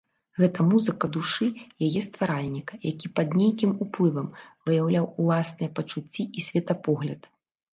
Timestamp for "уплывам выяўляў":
3.87-5.05